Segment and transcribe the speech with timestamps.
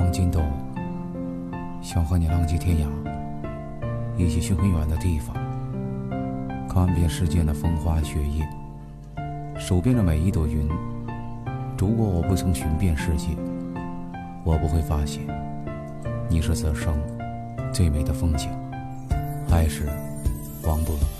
[0.00, 0.40] 望尽头，
[1.82, 2.86] 想和你浪迹天涯，
[4.16, 5.36] 一起去很远的地方，
[6.66, 8.48] 看遍世间的风花雪月，
[9.60, 10.66] 数遍的每一朵云。
[11.76, 13.36] 如果我不曾寻遍世界，
[14.42, 15.22] 我不会发现
[16.30, 16.94] 你是此生
[17.70, 18.48] 最美的风景。
[19.50, 19.86] 爱是
[20.62, 21.19] 王勃。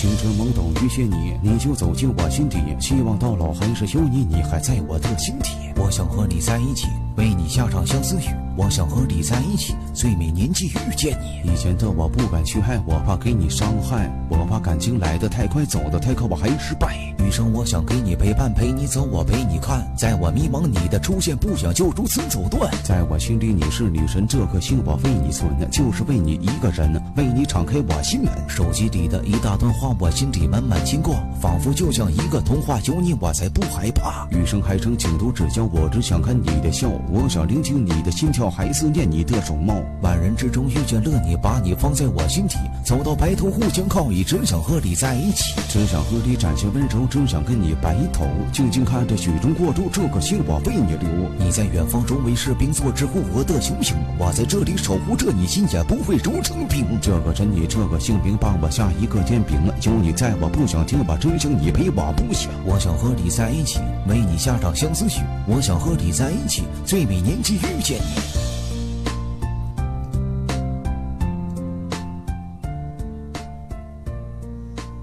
[0.00, 5.50] 青春懵懂遇见你，你就走进我心底，希望到老还是有你，你还在我的心底。
[5.76, 6.86] 我想和你在一起，
[7.18, 8.49] 为你下场相思雨。
[8.60, 11.50] 我想和你在一起，最美年纪遇见你。
[11.50, 16.94] 以前的我不敢去爱，我怕给你伤害，我怕感情来得太快，走得太快，我还失败。
[17.24, 19.90] 余生我想给你陪伴，陪你走，我陪你看。
[19.96, 22.70] 在我迷茫，你的出现不想就如此走断。
[22.84, 28.30] 在我心里你是女神，这颗心我为你存，就是为你一个人，为你敞开我心门。
[28.46, 34.28] 手机里的一大段话，我心里满满牵挂，仿佛就像一个童话，有你我才不害怕。
[34.30, 39.80] 余生还剩请多指教，我只想看你的笑，我想聆听你的心跳，还思念你的容貌。
[40.00, 51.08] 万人之中遇见了你，把你放在我心底，走到白头互相靠倚，只想和你在一起，只想和你展现温柔，只想跟你白头，静静看着雪中过路，这颗心我为你留。
[51.38, 56.86] 你在远方中为士兵做支护我的雄心，我在这里守护着你心，也不会融成冰。
[57.00, 59.60] 这个人你这个姓名，帮我下一个天平。
[59.82, 62.50] 有你在我不想听，把真情你陪我不想。
[62.64, 65.20] 我想和你在一起，为你下场相思曲。
[65.46, 68.39] 我想和你在一起，最美年纪遇见你。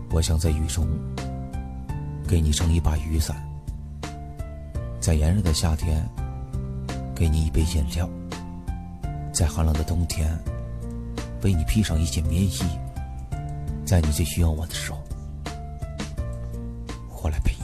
[0.10, 0.88] 我想在雨中
[2.28, 3.36] 给你撑一把雨伞，
[5.00, 6.04] 在炎热的夏天
[7.14, 8.10] 给你一杯饮料，
[9.34, 10.38] 在寒冷的冬天
[11.44, 12.62] 为你披上一件棉衣，
[13.86, 14.98] 在你最需要我的时候，
[17.22, 17.57] 我来陪。